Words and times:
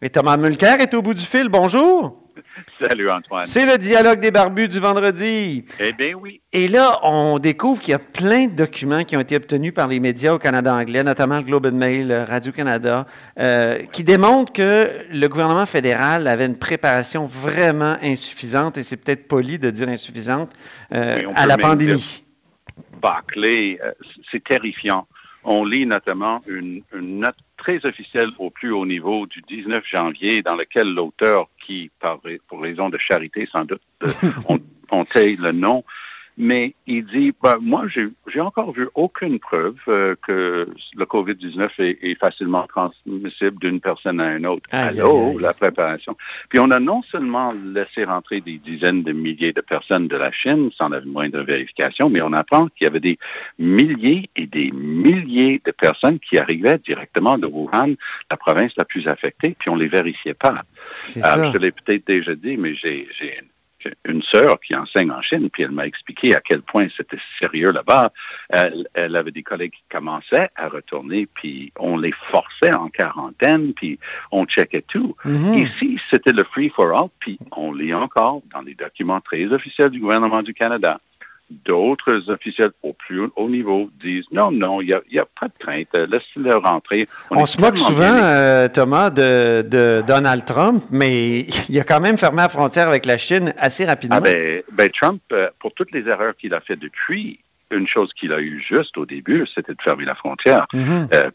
Et 0.00 0.10
Thomas 0.10 0.36
Mulcair 0.36 0.80
est 0.80 0.94
au 0.94 1.02
bout 1.02 1.14
du 1.14 1.24
fil. 1.24 1.48
Bonjour. 1.48 2.22
Salut 2.80 3.10
Antoine. 3.10 3.46
C'est 3.46 3.66
le 3.66 3.78
dialogue 3.78 4.20
des 4.20 4.30
barbus 4.30 4.68
du 4.68 4.78
vendredi. 4.78 5.64
Eh 5.80 5.92
bien 5.92 6.14
oui. 6.14 6.40
Et 6.52 6.68
là, 6.68 7.00
on 7.02 7.40
découvre 7.40 7.80
qu'il 7.80 7.90
y 7.90 7.94
a 7.94 7.98
plein 7.98 8.46
de 8.46 8.52
documents 8.52 9.02
qui 9.02 9.16
ont 9.16 9.20
été 9.20 9.34
obtenus 9.34 9.74
par 9.74 9.88
les 9.88 9.98
médias 9.98 10.34
au 10.34 10.38
Canada 10.38 10.72
anglais, 10.72 11.02
notamment 11.02 11.38
le 11.38 11.42
Globe 11.42 11.66
and 11.66 11.72
Mail, 11.72 12.12
Radio-Canada, 12.28 13.06
euh, 13.40 13.82
qui 13.90 14.04
démontrent 14.04 14.52
que 14.52 14.88
le 15.10 15.26
gouvernement 15.26 15.66
fédéral 15.66 16.28
avait 16.28 16.46
une 16.46 16.58
préparation 16.58 17.26
vraiment 17.26 17.96
insuffisante, 18.00 18.78
et 18.78 18.84
c'est 18.84 18.98
peut-être 18.98 19.26
poli 19.26 19.58
de 19.58 19.70
dire 19.70 19.88
insuffisante, 19.88 20.52
euh, 20.94 21.24
à 21.34 21.44
la 21.46 21.58
pandémie. 21.58 22.22
Euh, 23.04 23.92
c'est 24.30 24.44
terrifiant. 24.44 25.08
On 25.42 25.64
lit 25.64 25.86
notamment 25.86 26.40
une, 26.46 26.82
une 26.94 27.20
note 27.20 27.36
très 27.58 27.84
officielle 27.84 28.30
au 28.38 28.48
plus 28.48 28.72
haut 28.72 28.86
niveau 28.86 29.26
du 29.26 29.42
19 29.42 29.84
janvier 29.86 30.42
dans 30.42 30.56
lequel 30.56 30.94
l'auteur, 30.94 31.48
qui, 31.66 31.90
par, 32.00 32.20
pour 32.48 32.62
raison 32.62 32.88
de 32.88 32.96
charité 32.96 33.46
sans 33.52 33.64
doute, 33.64 33.82
on, 34.48 34.58
on 34.90 35.04
taille 35.04 35.36
le 35.36 35.52
nom, 35.52 35.84
mais 36.40 36.74
il 36.86 37.04
dit, 37.04 37.34
ben, 37.42 37.58
moi, 37.60 37.86
j'ai 37.88 38.40
encore 38.40 38.70
vu 38.72 38.88
aucune 38.94 39.40
preuve 39.40 39.74
euh, 39.88 40.14
que 40.26 40.68
le 40.96 41.04
COVID-19 41.04 41.68
est, 41.80 41.98
est, 42.00 42.14
facilement 42.14 42.64
transmissible 42.68 43.58
d'une 43.58 43.80
personne 43.80 44.20
à 44.20 44.36
une 44.36 44.46
autre. 44.46 44.62
Allô, 44.70 45.36
la 45.38 45.52
préparation. 45.52 46.16
Puis 46.48 46.60
on 46.60 46.70
a 46.70 46.78
non 46.78 47.02
seulement 47.02 47.52
laissé 47.52 48.04
rentrer 48.04 48.40
des 48.40 48.58
dizaines 48.58 49.02
de 49.02 49.12
milliers 49.12 49.52
de 49.52 49.60
personnes 49.60 50.06
de 50.06 50.16
la 50.16 50.30
Chine 50.30 50.70
sans 50.78 50.88
la 50.88 51.00
moindre 51.00 51.40
vérification, 51.42 52.08
mais 52.08 52.22
on 52.22 52.32
apprend 52.32 52.68
qu'il 52.68 52.84
y 52.84 52.86
avait 52.86 53.00
des 53.00 53.18
milliers 53.58 54.30
et 54.36 54.46
des 54.46 54.70
milliers 54.70 55.60
de 55.64 55.72
personnes 55.72 56.20
qui 56.20 56.38
arrivaient 56.38 56.78
directement 56.78 57.36
de 57.36 57.46
Wuhan, 57.46 57.94
la 58.30 58.36
province 58.36 58.72
la 58.76 58.84
plus 58.84 59.08
affectée, 59.08 59.56
puis 59.58 59.70
on 59.70 59.76
les 59.76 59.88
vérifiait 59.88 60.34
pas. 60.34 60.58
C'est 61.04 61.18
Euh, 61.18 61.22
ça. 61.22 61.46
je 61.48 61.52
te 61.52 61.58
l'ai 61.58 61.72
peut-être 61.72 62.06
déjà 62.06 62.34
dit, 62.36 62.56
mais 62.56 62.74
j'ai 62.74 63.08
une- 63.22 63.48
une 64.04 64.22
sœur 64.22 64.60
qui 64.60 64.74
enseigne 64.74 65.10
en 65.10 65.22
Chine, 65.22 65.48
puis 65.50 65.62
elle 65.62 65.70
m'a 65.70 65.86
expliqué 65.86 66.34
à 66.34 66.40
quel 66.40 66.62
point 66.62 66.88
c'était 66.96 67.18
sérieux 67.38 67.72
là-bas. 67.72 68.12
Elle, 68.48 68.88
elle 68.94 69.16
avait 69.16 69.30
des 69.30 69.42
collègues 69.42 69.72
qui 69.72 69.84
commençaient 69.90 70.50
à 70.56 70.68
retourner, 70.68 71.26
puis 71.26 71.72
on 71.78 71.96
les 71.96 72.12
forçait 72.30 72.74
en 72.74 72.88
quarantaine, 72.88 73.72
puis 73.74 73.98
on 74.30 74.44
checkait 74.44 74.84
tout. 74.86 75.16
Mhm. 75.24 75.54
Ici, 75.54 76.00
c'était 76.10 76.32
le 76.32 76.44
free 76.44 76.70
for 76.70 76.92
all, 76.98 77.08
puis 77.20 77.38
on 77.52 77.72
lit 77.72 77.94
encore 77.94 78.42
dans 78.52 78.62
les 78.62 78.74
documents 78.74 79.20
très 79.20 79.44
officiels 79.46 79.90
du 79.90 80.00
gouvernement 80.00 80.42
du 80.42 80.54
Canada. 80.54 81.00
D'autres 81.50 82.30
officiels 82.30 82.72
au 82.82 82.92
plus 82.92 83.22
haut 83.34 83.48
niveau 83.48 83.90
disent 84.02 84.26
non, 84.30 84.50
non, 84.50 84.82
il 84.82 84.98
n'y 85.10 85.18
a, 85.18 85.24
pas 85.24 85.48
de 85.48 85.52
crainte, 85.58 85.88
euh, 85.94 86.06
laisse-le 86.06 86.54
rentrer. 86.56 87.08
On 87.30 87.46
se 87.46 87.58
moque 87.58 87.78
souvent, 87.78 88.04
euh, 88.04 88.68
Thomas, 88.68 89.10
de, 89.10 89.62
de 89.62 90.04
Donald 90.06 90.44
Trump, 90.44 90.84
mais 90.90 91.46
il 91.68 91.80
a 91.80 91.84
quand 91.84 92.00
même 92.00 92.18
fermé 92.18 92.38
la 92.38 92.48
frontière 92.48 92.88
avec 92.88 93.06
la 93.06 93.16
Chine 93.16 93.54
assez 93.56 93.86
rapidement. 93.86 94.16
Ah 94.18 94.20
ben, 94.20 94.62
ben 94.72 94.90
Trump, 94.90 95.22
euh, 95.32 95.48
pour 95.58 95.72
toutes 95.72 95.92
les 95.92 96.06
erreurs 96.06 96.36
qu'il 96.36 96.52
a 96.52 96.60
fait 96.60 96.76
depuis, 96.76 97.40
une 97.70 97.86
chose 97.86 98.12
qu'il 98.14 98.32
a 98.32 98.40
eu 98.40 98.60
juste 98.60 98.96
au 98.96 99.06
début, 99.06 99.46
c'était 99.54 99.74
de 99.74 99.82
fermer 99.82 100.04
la 100.04 100.14
frontière. 100.14 100.66
Mhm. 100.72 101.08
Euh, 101.12 101.30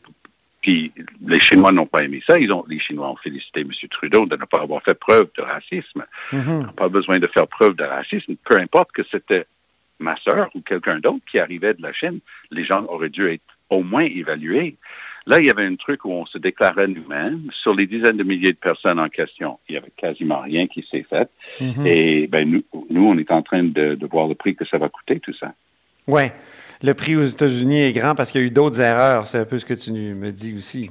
puis 0.62 0.94
les 1.26 1.40
Chinois 1.40 1.72
n'ont 1.72 1.86
pas 1.86 2.04
aimé 2.04 2.24
ça. 2.26 2.40
Ils 2.40 2.52
ont, 2.52 2.64
les 2.68 2.80
Chinois 2.80 3.10
ont 3.10 3.18
félicité 3.18 3.62
M. 3.62 3.70
Trudeau 3.90 4.26
de 4.26 4.38
ne 4.38 4.46
pas 4.46 4.62
avoir 4.62 4.82
fait 4.82 4.94
preuve 4.94 5.28
de 5.38 5.44
racisme. 5.44 6.06
Mhm. 6.32 6.42
Ils 6.42 6.66
n'ont 6.66 6.74
pas 6.74 6.88
besoin 6.88 7.20
de 7.20 7.28
faire 7.28 7.48
preuve 7.48 7.76
de 7.76 7.84
racisme. 7.84 8.36
Peu 8.46 8.58
importe 8.58 8.92
que 8.94 9.04
c'était 9.12 9.46
ma 10.00 10.16
sœur 10.18 10.50
ou 10.56 10.62
quelqu'un 10.62 11.00
d'autre 11.00 11.24
qui 11.30 11.40
arrivait 11.40 11.74
de 11.74 11.82
la 11.82 11.94
Chine, 11.94 12.20
les 12.52 12.64
gens 12.64 12.84
auraient 12.90 13.10
dû 13.10 13.28
être 13.30 13.42
au 13.70 13.84
moins 13.84 14.04
évalués. 14.06 14.76
Là, 15.26 15.40
il 15.40 15.46
y 15.46 15.50
avait 15.50 15.66
un 15.66 15.76
truc 15.76 16.04
où 16.04 16.12
on 16.12 16.26
se 16.26 16.38
déclarait 16.38 16.88
nous-mêmes. 16.88 17.44
Sur 17.54 17.74
les 17.74 17.88
dizaines 17.88 18.18
de 18.18 18.24
milliers 18.24 18.52
de 18.52 18.58
personnes 18.58 19.00
en 19.00 19.08
question, 19.08 19.58
il 19.70 19.74
n'y 19.74 19.78
avait 19.78 19.92
quasiment 19.96 20.42
rien 20.42 20.68
qui 20.68 20.86
s'est 20.92 21.06
fait. 21.10 21.30
Mhm. 21.62 21.88
Et 21.88 22.28
ben, 22.28 22.50
nous, 22.50 22.64
nous, 22.90 23.06
on 23.08 23.18
est 23.18 23.32
en 23.32 23.42
train 23.42 23.64
de, 23.64 23.96
de 23.96 24.06
voir 24.08 24.28
le 24.28 24.36
prix 24.36 24.54
que 24.56 24.66
ça 24.66 24.78
va 24.78 24.90
coûter, 24.90 25.20
tout 25.22 25.34
ça. 25.34 25.54
Oui. 26.08 26.24
Le 26.82 26.94
prix 26.94 27.16
aux 27.16 27.24
États-Unis 27.24 27.84
est 27.84 27.94
grand 27.94 28.16
parce 28.16 28.32
qu'il 28.32 28.42
y 28.42 28.44
a 28.44 28.48
eu 28.48 28.52
d'autres 28.52 28.82
erreurs. 28.82 29.26
C'est 29.28 29.38
un 29.38 29.46
peu 29.46 29.58
ce 29.60 29.66
que 29.66 29.74
tu 29.74 29.92
me 29.94 30.32
dis 30.34 30.58
aussi. 30.58 30.90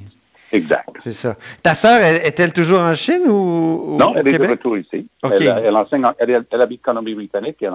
Exact. 0.51 0.89
C'est 1.01 1.13
ça. 1.13 1.37
Ta 1.63 1.75
sœur, 1.75 2.01
elle- 2.01 2.27
est-elle 2.27 2.55
toujours 2.55 2.81
en 2.81 2.95
Chine 2.95 3.23
ou, 3.27 3.33
ou 3.95 3.97
Non, 3.99 4.13
au 4.13 4.17
elle 4.17 4.29
est 4.29 4.39
de 4.39 4.47
retour 4.47 4.79
ici. 4.79 5.07
Elle, 5.23 5.43
elle 5.65 5.77
enseigne, 5.77 6.07
en- 6.07 6.15
elle, 6.19 6.45
elle 6.51 6.61
habite 6.61 6.81
Colombie-Britannique, 6.81 7.57
et 7.61 7.67
elle, 7.67 7.73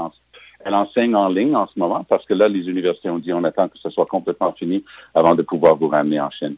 elle 0.67 0.75
enseigne 0.75 1.16
en 1.16 1.29
ligne 1.29 1.55
en 1.55 1.66
ce 1.67 1.79
moment 1.79 2.03
parce 2.03 2.25
que 2.25 2.33
là, 2.33 2.50
les 2.50 2.67
universités 2.69 3.09
ont 3.09 3.19
dit 3.19 3.31
on 3.31 3.44
attend 3.45 3.69
que 3.69 3.78
ce 3.78 3.89
soit 3.89 4.05
complètement 4.05 4.51
fini 4.51 4.83
avant 5.16 5.33
de 5.33 5.41
pouvoir 5.41 5.78
vous 5.78 5.88
ramener 5.88 6.19
en 6.19 6.29
Chine. 6.29 6.57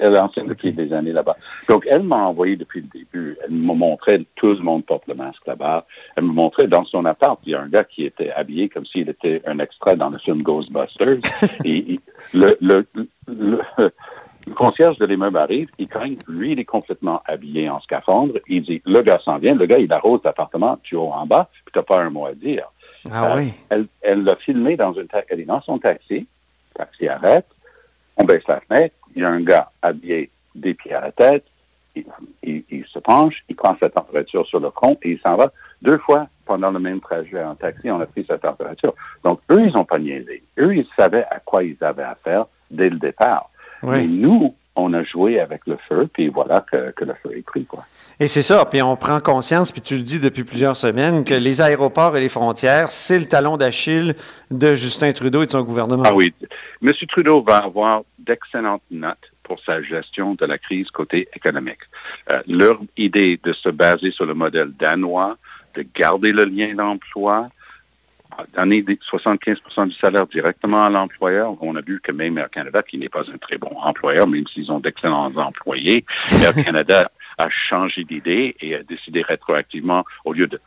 Elle 0.00 0.16
enseigne 0.16 0.46
depuis 0.46 0.72
des 0.72 0.92
années 0.92 1.12
là-bas. 1.12 1.36
Donc, 1.68 1.84
elle 1.90 2.04
m'a 2.04 2.18
envoyé 2.18 2.54
depuis 2.54 2.82
le 2.82 2.86
début. 2.86 3.36
Elle 3.42 3.50
me 3.50 3.74
montrait, 3.74 4.24
tout 4.36 4.46
le 4.46 4.60
monde 4.60 4.86
porte 4.86 5.08
le 5.08 5.14
masque 5.14 5.44
là-bas. 5.44 5.86
Elle 6.16 6.24
me 6.24 6.32
montrait 6.32 6.68
dans 6.68 6.84
son 6.84 7.04
appart, 7.04 7.38
il 7.44 7.52
y 7.52 7.54
a 7.56 7.60
un 7.60 7.68
gars 7.68 7.82
qui 7.82 8.04
était 8.04 8.30
habillé 8.30 8.68
comme 8.68 8.86
s'il 8.86 9.08
était 9.08 9.42
un 9.44 9.58
extrait 9.58 9.96
dans 9.96 10.10
le 10.10 10.18
film 10.18 10.40
Ghostbusters. 10.40 11.18
et 11.64 11.98
le, 12.32 12.56
le, 12.60 12.86
le, 13.26 13.60
le 14.46 14.54
concierge 14.54 14.98
de 14.98 15.06
l'immeuble 15.06 15.36
arrive, 15.36 15.68
il 15.78 15.88
craint, 15.88 16.14
lui, 16.28 16.52
il 16.52 16.60
est 16.60 16.64
complètement 16.64 17.22
habillé 17.26 17.68
en 17.68 17.80
scaphandre. 17.80 18.34
Il 18.48 18.62
dit, 18.62 18.80
le 18.86 19.02
gars 19.02 19.18
s'en 19.24 19.38
vient, 19.38 19.54
le 19.54 19.66
gars, 19.66 19.78
il 19.78 19.92
arrose 19.92 20.20
l'appartement 20.24 20.78
du 20.84 20.94
haut 20.94 21.10
en 21.12 21.26
bas, 21.26 21.50
puis 21.64 21.72
t'as 21.72 21.82
pas 21.82 22.00
un 22.00 22.10
mot 22.10 22.24
à 22.24 22.34
dire. 22.34 22.70
Ah 23.12 23.34
Euh, 23.34 23.36
oui. 23.38 23.54
Elle 23.70 23.86
elle 24.02 24.24
l'a 24.24 24.36
filmé 24.36 24.76
dans 24.76 24.92
une 24.92 25.08
elle 25.28 25.40
est 25.40 25.44
dans 25.44 25.60
son 25.62 25.78
taxi, 25.78 26.26
le 26.74 26.74
taxi 26.78 27.08
arrête, 27.08 27.46
on 28.16 28.24
baisse 28.24 28.46
la 28.48 28.60
fenêtre, 28.60 28.94
il 29.14 29.22
y 29.22 29.24
a 29.24 29.28
un 29.30 29.40
gars 29.40 29.70
habillé 29.82 30.30
des 30.54 30.74
pieds 30.74 30.94
à 30.94 31.00
la 31.00 31.12
tête, 31.12 31.44
il, 31.94 32.04
il- 32.42 32.64
il 32.70 32.84
se 32.86 32.98
penche, 32.98 33.44
il 33.48 33.56
prend 33.56 33.76
sa 33.78 33.88
température 33.90 34.46
sur 34.46 34.60
le 34.60 34.70
front 34.70 34.96
et 35.02 35.12
il 35.12 35.20
s'en 35.20 35.36
va. 35.36 35.52
Deux 35.82 35.98
fois 35.98 36.28
pendant 36.44 36.70
le 36.70 36.78
même 36.78 37.00
trajet 37.00 37.42
en 37.44 37.54
taxi, 37.54 37.90
on 37.90 38.00
a 38.00 38.06
pris 38.06 38.24
sa 38.24 38.38
température. 38.38 38.94
Donc, 39.22 39.40
eux, 39.50 39.66
ils 39.66 39.72
n'ont 39.74 39.84
pas 39.84 39.98
niaisé. 39.98 40.42
Eux, 40.58 40.74
ils 40.76 40.86
savaient 40.96 41.26
à 41.30 41.40
quoi 41.40 41.62
ils 41.62 41.76
avaient 41.82 42.02
affaire 42.02 42.46
dès 42.70 42.88
le 42.88 42.98
départ. 42.98 43.50
Mais 43.82 43.98
Oui. 44.00 44.08
nous, 44.08 44.54
on 44.74 44.92
a 44.94 45.02
joué 45.02 45.40
avec 45.40 45.66
le 45.66 45.76
feu, 45.88 46.08
puis 46.12 46.28
voilà 46.28 46.64
que, 46.70 46.90
que 46.92 47.04
le 47.04 47.14
feu 47.14 47.36
est 47.36 47.42
pris, 47.42 47.64
quoi. 47.66 47.84
Et 48.20 48.26
c'est 48.26 48.42
ça. 48.42 48.64
Puis 48.64 48.82
on 48.82 48.96
prend 48.96 49.20
conscience, 49.20 49.70
puis 49.70 49.80
tu 49.80 49.96
le 49.96 50.02
dis 50.02 50.18
depuis 50.18 50.42
plusieurs 50.42 50.76
semaines, 50.76 51.24
que 51.24 51.34
les 51.34 51.60
aéroports 51.60 52.16
et 52.16 52.20
les 52.20 52.28
frontières, 52.28 52.90
c'est 52.90 53.18
le 53.18 53.26
talon 53.26 53.56
d'Achille 53.56 54.16
de 54.50 54.74
Justin 54.74 55.12
Trudeau 55.12 55.42
et 55.42 55.46
de 55.46 55.52
son 55.52 55.62
gouvernement. 55.62 56.02
Ah 56.04 56.14
oui. 56.14 56.34
M. 56.82 56.92
Trudeau 57.08 57.42
va 57.42 57.58
avoir 57.58 58.02
d'excellentes 58.18 58.82
notes 58.90 59.30
pour 59.44 59.60
sa 59.60 59.82
gestion 59.82 60.34
de 60.34 60.46
la 60.46 60.58
crise 60.58 60.90
côté 60.90 61.28
économique. 61.34 61.78
Euh, 62.30 62.42
leur 62.48 62.80
idée 62.96 63.38
de 63.42 63.52
se 63.52 63.68
baser 63.68 64.10
sur 64.10 64.26
le 64.26 64.34
modèle 64.34 64.72
danois, 64.78 65.36
de 65.74 65.84
garder 65.94 66.32
le 66.32 66.44
lien 66.44 66.74
d'emploi, 66.74 67.48
donner 68.56 68.82
des 68.82 68.96
75% 68.96 69.88
du 69.88 69.94
salaire 69.94 70.26
directement 70.26 70.84
à 70.84 70.90
l'employeur. 70.90 71.56
On 71.60 71.76
a 71.76 71.80
vu 71.80 72.00
que 72.00 72.12
même 72.12 72.38
Air 72.38 72.50
Canada, 72.50 72.82
qui 72.82 72.98
n'est 72.98 73.08
pas 73.08 73.22
un 73.32 73.38
très 73.38 73.58
bon 73.58 73.74
employeur, 73.80 74.26
même 74.26 74.46
s'ils 74.46 74.70
ont 74.70 74.80
d'excellents 74.80 75.32
employés, 75.36 76.04
Air 76.42 76.54
Canada 76.54 77.10
a 77.38 77.48
changé 77.48 78.04
d'idée 78.04 78.56
et 78.60 78.74
a 78.74 78.82
décidé 78.82 79.22
rétroactivement, 79.22 80.04
au 80.24 80.32
lieu 80.32 80.46
de 80.46 80.60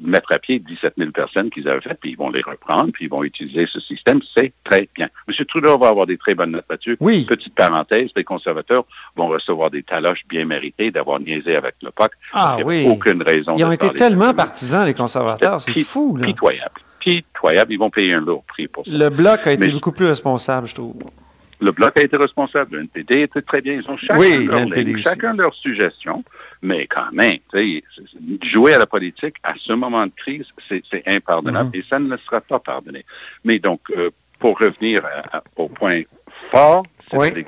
mettre 0.00 0.32
à 0.32 0.38
pied 0.38 0.58
17 0.58 0.94
000 0.96 1.10
personnes 1.10 1.50
qu'ils 1.50 1.68
avaient 1.68 1.82
faites, 1.82 2.00
puis 2.00 2.12
ils 2.12 2.16
vont 2.16 2.30
les 2.30 2.40
reprendre, 2.40 2.90
puis 2.92 3.04
ils 3.04 3.10
vont 3.10 3.22
utiliser 3.22 3.66
ce 3.66 3.78
système. 3.78 4.20
C'est 4.34 4.52
très 4.64 4.88
bien. 4.94 5.08
M. 5.28 5.44
Trudeau 5.44 5.76
va 5.78 5.88
avoir 5.88 6.06
des 6.06 6.16
très 6.16 6.34
bonnes 6.34 6.52
notes 6.52 6.64
là-dessus. 6.70 6.96
Oui. 6.98 7.26
Petite 7.26 7.54
parenthèse, 7.54 8.10
les 8.16 8.24
conservateurs 8.24 8.84
vont 9.16 9.28
recevoir 9.28 9.70
des 9.70 9.82
taloches 9.82 10.24
bien 10.28 10.46
méritées 10.46 10.90
d'avoir 10.90 11.20
niaisé 11.20 11.56
avec 11.56 11.74
le 11.82 11.90
POC. 11.90 12.10
Ah 12.32 12.56
Il 12.58 12.64
oui. 12.64 12.86
aucune 12.88 13.22
raison 13.22 13.54
Ils 13.58 13.64
ont 13.66 13.72
été 13.72 13.90
tellement 13.90 14.32
partisans, 14.32 14.86
les 14.86 14.94
conservateurs. 14.94 15.60
C'est 15.60 15.84
fou, 15.84 16.16
là. 16.16 16.26
Pitoyable. 16.26 16.80
Pitoyable. 16.98 17.72
Ils 17.74 17.78
vont 17.78 17.90
payer 17.90 18.14
un 18.14 18.20
lourd 18.20 18.44
prix 18.44 18.68
pour 18.68 18.86
ça. 18.86 18.90
Le 18.90 19.10
bloc 19.10 19.46
a 19.46 19.52
été 19.52 19.66
Mais- 19.66 19.72
beaucoup 19.72 19.92
plus 19.92 20.06
responsable, 20.06 20.68
je 20.68 20.74
trouve. 20.74 20.94
Le 21.62 21.70
Bloc 21.70 21.96
a 21.96 22.02
été 22.02 22.16
responsable. 22.16 22.76
Le 22.76 22.82
NPD 22.82 23.22
était 23.22 23.40
très 23.42 23.60
bien. 23.62 23.74
Ils 23.74 23.88
ont 23.88 23.96
chacun 23.96 24.18
Oui, 24.18 24.46
leur 24.46 24.98
chacun 24.98 25.32
leur 25.34 25.54
suggestion. 25.54 26.24
Mais 26.60 26.86
quand 26.88 27.10
même, 27.12 27.38
jouer 28.42 28.74
à 28.74 28.78
la 28.78 28.86
politique 28.86 29.36
à 29.44 29.54
ce 29.58 29.72
moment 29.72 30.04
de 30.06 30.12
crise, 30.16 30.46
c'est 30.68 31.02
impardonnable 31.06 31.70
Mhm. 31.74 31.80
et 31.80 31.84
ça 31.88 31.98
ne 32.00 32.08
le 32.10 32.18
sera 32.18 32.40
pas 32.40 32.58
pardonné. 32.58 33.04
Mais 33.44 33.58
donc, 33.60 33.80
euh, 33.96 34.10
pour 34.40 34.58
revenir 34.58 35.04
à- 35.04 35.38
à- 35.38 35.42
au 35.56 35.68
point 35.68 36.02
fort, 36.50 36.84
c'est 37.10 37.46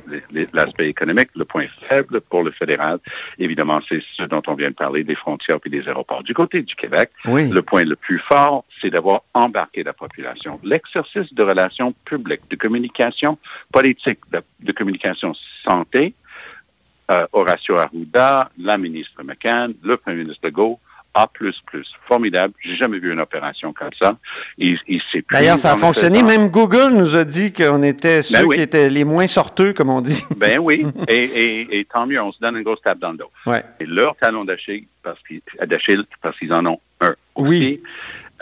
l'aspect 0.52 0.88
économique. 0.88 1.30
Le 1.34 1.44
point 1.44 1.66
faible 1.88 2.20
pour 2.20 2.42
le 2.42 2.50
fédéral, 2.50 2.98
évidemment, 3.38 3.80
c'est 3.88 4.02
ce 4.16 4.24
dont 4.24 4.42
on 4.46 4.54
vient 4.54 4.70
de 4.70 4.74
parler, 4.74 5.04
des 5.04 5.14
frontières 5.14 5.58
et 5.64 5.70
des 5.70 5.86
aéroports. 5.88 6.22
Du 6.22 6.34
côté 6.34 6.62
du 6.62 6.74
Québec, 6.74 7.10
le 7.24 7.60
point 7.60 7.84
le 7.84 7.96
plus 7.96 8.18
fort, 8.18 8.64
c'est 8.80 8.90
d'avoir 8.90 9.22
embarqué 9.32 9.82
la 9.82 9.92
population. 9.92 10.60
L'exercice 10.62 11.32
de 11.32 11.42
relations 11.42 11.94
publiques, 12.04 12.42
de 12.50 12.56
communication 12.56 13.38
politique, 13.72 14.20
de, 14.32 14.72
communication 14.72 15.32
santé, 15.66 16.14
euh, 17.10 17.26
Horacio 17.32 17.76
Arruda, 17.76 18.50
la 18.58 18.78
ministre 18.78 19.22
McCann, 19.22 19.74
le 19.82 19.96
premier 19.96 20.18
ministre 20.18 20.46
Legault, 20.46 20.80
a++. 21.14 21.28
Formidable. 22.06 22.54
J'ai 22.60 22.74
jamais 22.74 22.98
vu 22.98 23.12
une 23.12 23.20
opération 23.20 23.72
comme 23.72 23.90
ça. 23.98 24.16
Il, 24.58 24.78
D'ailleurs, 25.30 25.58
ça 25.58 25.72
a 25.72 25.76
fonctionné. 25.76 26.22
Même 26.22 26.48
Google 26.48 26.92
nous 26.92 27.16
a 27.16 27.24
dit 27.24 27.52
qu'on 27.52 27.82
était 27.82 28.18
ben 28.18 28.22
ceux 28.22 28.48
qui 28.48 28.60
étaient 28.60 28.88
les 28.90 29.04
moins 29.04 29.26
sorteux, 29.26 29.72
comme 29.72 29.90
on 29.90 30.00
dit. 30.00 30.24
Ben 30.36 30.58
oui. 30.58 30.86
et, 31.08 31.86
tant 31.92 32.06
mieux, 32.06 32.20
on 32.20 32.32
se 32.32 32.38
donne 32.40 32.56
une 32.56 32.62
grosse 32.62 32.82
tape 32.82 32.98
dans 32.98 33.12
le 33.12 33.18
dos. 33.18 33.30
Et 33.80 33.86
leur 33.86 34.16
talon 34.16 34.44
d'Achille, 34.44 34.86
parce 35.02 35.18
qu'ils, 35.22 35.40
parce 36.20 36.38
qu'ils 36.38 36.52
en 36.52 36.66
ont 36.66 36.80
un 37.00 37.14
oui. 37.36 37.82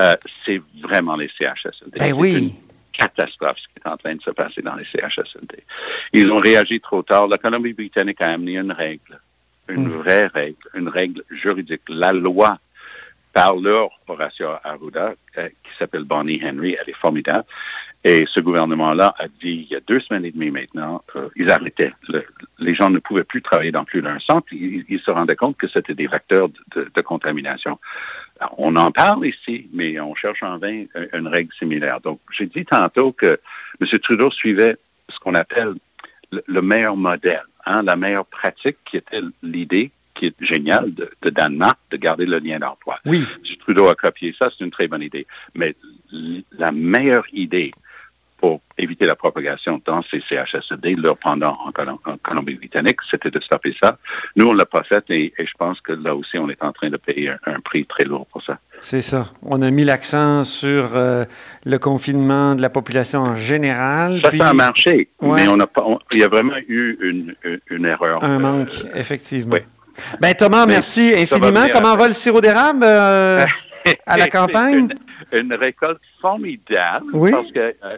Euh, 0.00 0.14
c'est 0.44 0.60
vraiment 0.82 1.16
les 1.16 1.28
CHSLD. 1.38 1.98
Ben 1.98 2.12
oui. 2.14 2.34
Une 2.34 2.52
catastrophe 2.92 3.58
ce 3.58 3.66
qui 3.68 3.84
est 3.84 3.88
en 3.88 3.96
train 3.96 4.14
de 4.14 4.22
se 4.22 4.30
passer 4.30 4.62
dans 4.62 4.74
les 4.74 4.84
CHSLD. 4.84 5.64
Ils 6.12 6.30
ont 6.30 6.38
réagi 6.38 6.80
trop 6.80 7.02
tard. 7.02 7.28
La 7.28 7.38
Colombie-Britannique 7.38 8.20
a 8.20 8.30
amené 8.30 8.56
une 8.56 8.72
règle 8.72 9.20
une 9.72 9.88
hmm. 9.88 9.98
vraie 9.98 10.26
règle, 10.26 10.68
une 10.74 10.88
règle 10.88 11.22
juridique. 11.30 11.82
La 11.88 12.12
loi 12.12 12.58
par 13.32 13.56
leur 13.56 13.90
Horacio 14.06 14.48
Arruda, 14.62 15.14
euh, 15.38 15.48
qui 15.48 15.70
s'appelle 15.78 16.04
Bonnie 16.04 16.40
Henry, 16.44 16.76
elle 16.80 16.90
est 16.90 16.96
formidable. 16.96 17.44
Et 18.04 18.26
ce 18.28 18.40
gouvernement-là 18.40 19.14
a 19.18 19.28
dit, 19.28 19.66
il 19.68 19.72
y 19.72 19.76
a 19.76 19.80
deux 19.80 20.00
semaines 20.00 20.24
et 20.24 20.32
demie 20.32 20.50
maintenant, 20.50 21.02
euh, 21.14 21.28
ils 21.36 21.50
arrêtaient. 21.50 21.92
les 22.58 22.74
gens 22.74 22.90
ne 22.90 22.98
pouvaient 22.98 23.24
plus 23.24 23.42
travailler 23.42 23.70
dans 23.70 23.84
plus 23.84 24.02
d'un 24.02 24.18
centre. 24.18 24.46
Ils, 24.52 25.00
se 25.00 25.10
rendaient 25.10 25.36
compte 25.36 25.56
que 25.56 25.68
c'était 25.68 25.94
des 25.94 26.08
facteurs 26.08 26.48
de, 26.74 27.00
contamination. 27.00 27.78
on 28.58 28.74
en 28.74 28.90
parle 28.90 29.26
ici, 29.26 29.68
mais 29.72 30.00
on 30.00 30.14
cherche 30.14 30.42
en 30.42 30.58
vain 30.58 30.84
une 31.12 31.28
règle 31.28 31.52
similaire. 31.54 32.00
Donc, 32.00 32.20
j'ai 32.32 32.46
dit 32.46 32.64
tantôt 32.64 33.12
que 33.12 33.38
M. 33.80 33.98
Trudeau 34.00 34.30
suivait 34.32 34.76
ce 35.08 35.18
qu'on 35.20 35.34
appelle 35.34 35.74
le 36.46 36.62
meilleur 36.62 36.96
modèle. 36.96 37.44
Hein, 37.64 37.82
la 37.82 37.96
meilleure 37.96 38.26
pratique 38.26 38.78
qui 38.84 38.96
était 38.96 39.20
l'idée 39.42 39.92
qui 40.14 40.26
est 40.26 40.34
géniale 40.40 40.92
de, 40.94 41.10
de, 41.22 41.30
Danemark 41.30 41.78
de 41.90 41.96
garder 41.96 42.26
le 42.26 42.38
lien 42.38 42.58
d'emploi. 42.58 42.98
Oui. 43.06 43.24
Si 43.44 43.56
Trudeau 43.56 43.88
a 43.88 43.94
copié 43.94 44.34
ça, 44.38 44.50
c'est 44.50 44.64
une 44.64 44.70
très 44.70 44.88
bonne 44.88 45.02
idée. 45.02 45.26
Mais 45.54 45.74
la 46.58 46.70
meilleure 46.70 47.24
idée 47.32 47.70
pour 48.42 48.60
éviter 48.76 49.06
la 49.06 49.14
propagation 49.14 49.80
dans 49.86 50.02
ces 50.10 50.20
CHSLD, 50.28 50.96
leur 50.96 51.16
pendant 51.16 51.56
en, 51.64 52.16
Colombie-Britannique, 52.24 52.96
c'était 53.08 53.30
de 53.30 53.38
stopper 53.38 53.72
ça. 53.80 53.98
Nous, 54.34 54.48
on 54.48 54.52
l'a 54.52 54.66
pas 54.66 54.82
fait 54.82 55.04
et, 55.10 55.32
je 55.38 55.52
pense 55.56 55.80
que 55.80 55.92
là 55.92 56.16
aussi, 56.16 56.38
on 56.38 56.50
est 56.50 56.60
en 56.60 56.72
train 56.72 56.90
de 56.90 56.96
payer 56.96 57.30
un, 57.46 57.60
prix 57.60 57.86
très 57.86 58.02
lourd 58.02 58.26
pour 58.32 58.42
ça. 58.42 58.58
C'est 58.82 59.00
ça. 59.00 59.28
On 59.42 59.62
a 59.62 59.70
mis 59.70 59.84
l'accent 59.84 60.44
sur 60.44 60.90
euh, 60.96 61.24
le 61.64 61.78
confinement 61.78 62.56
de 62.56 62.62
la 62.62 62.68
population 62.68 63.20
en 63.20 63.36
général. 63.36 64.20
Ça, 64.22 64.36
ça 64.36 64.48
a 64.48 64.52
marché, 64.52 65.08
mais 65.20 65.46
on 65.46 65.60
a 65.60 65.68
pas, 65.68 65.86
il 66.10 66.18
y 66.18 66.24
a 66.24 66.28
vraiment 66.28 66.58
eu 66.66 66.98
une, 67.70 67.86
erreur. 67.86 68.24
Un 68.24 68.40
manque, 68.40 68.72
effectivement. 68.96 69.54
Oui. 69.54 69.60
Ben, 70.20 70.34
Thomas, 70.34 70.66
merci 70.66 71.12
infiniment. 71.16 71.66
Comment 71.72 71.96
va 71.96 72.08
le 72.08 72.14
sirop 72.14 72.40
d'érable 72.40 72.82
euh, 72.82 73.44
à 74.06 74.16
la 74.16 74.26
campagne? 74.26 74.88
Une, 75.32 75.54
récolte 75.54 76.00
formidable 76.20 77.06
oui. 77.14 77.30
parce 77.30 77.50
que 77.52 77.74
euh, 77.84 77.96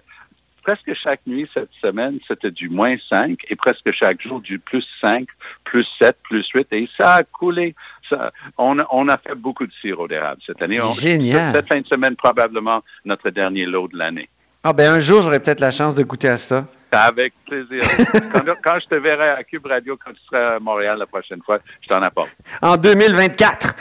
presque 0.65 0.95
chaque 0.95 1.21
nuit 1.27 1.49
cette 1.53 1.71
semaine, 1.83 2.19
c'était 2.27 2.51
du 2.51 2.69
moins 2.69 2.97
5 3.09 3.39
et 3.49 3.55
presque 3.55 3.93
chaque 3.93 4.21
jour 4.21 4.41
du 4.41 4.59
plus 4.59 4.85
5, 5.01 5.27
plus 5.65 5.87
7, 5.99 6.17
plus 6.23 6.49
8 6.49 6.67
et 6.73 6.89
ça 6.97 7.15
a 7.17 7.23
coulé. 7.23 7.75
Ça, 8.09 8.33
on, 8.59 8.79
a 9.09 9.19
fait 9.19 9.35
beaucoup 9.35 9.67
de 9.67 9.73
sirop 9.81 10.09
d'érable 10.09 10.41
cette 10.47 10.61
année. 10.63 10.81
Génial. 10.99 11.55
Cette 11.55 11.69
fin 11.69 11.81
de 11.81 11.87
semaine, 11.87 12.17
probablement 12.17 12.83
notre 13.05 13.31
dernier 13.31 13.67
lot 13.67 13.89
de 13.89 13.99
l'année. 13.99 14.29
Ah 14.63 14.73
ben 14.73 14.93
un 14.93 15.01
jour, 15.01 15.23
j'aurai 15.23 15.41
peut-être 15.41 15.61
la 15.61 15.71
chance 15.71 15.95
de 15.95 16.03
goûter 16.03 16.29
à 16.29 16.39
ça. 16.39 16.67
Avec 16.95 17.35
plaisir. 17.47 17.83
quand, 18.65 18.79
je 18.81 18.87
te 18.87 18.95
verrai 18.95 19.31
à 19.31 19.45
Cube 19.45 19.67
Radio, 19.67 19.99
quand 20.03 20.13
tu 20.13 20.21
seras 20.29 20.57
à 20.57 20.59
Montréal 20.59 20.99
la 20.99 21.07
prochaine 21.07 21.41
fois, 21.45 21.59
je 21.81 21.89
t'en 21.89 22.03
apporte. 22.03 22.31
En 22.63 22.77
2024. 22.77 23.75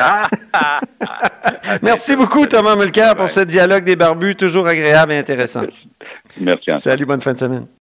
Merci 1.82 2.16
beaucoup, 2.16 2.46
Thomas 2.46 2.76
Mulcair, 2.76 3.14
pour 3.14 3.30
ce 3.30 3.40
dialogue 3.40 3.84
des 3.84 3.96
barbus, 3.96 4.36
toujours 4.36 4.66
agréable 4.66 5.12
et 5.12 5.18
intéressant. 5.18 5.62
Merci. 6.40 6.70
Salut, 6.78 7.06
bonne 7.06 7.22
fin 7.22 7.32
de 7.32 7.38
semaine. 7.38 7.66